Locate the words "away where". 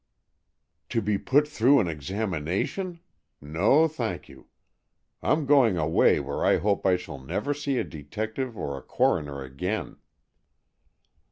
5.77-6.43